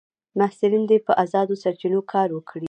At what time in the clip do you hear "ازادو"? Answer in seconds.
1.23-1.59